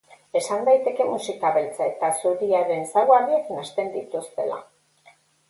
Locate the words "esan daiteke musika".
0.37-1.51